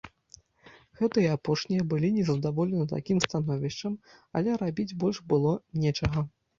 [1.01, 3.93] Гэтыя апошнія былі незадаволены такім становішчам,
[4.39, 6.31] але рабіць больш было нечага.